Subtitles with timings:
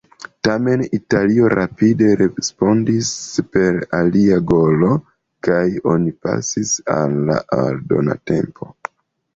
[0.45, 3.11] Tamen, Italio rapide respondis
[3.57, 4.91] per alia golo,
[5.51, 5.63] kaj
[5.95, 8.75] oni pasis al la aldona tempo.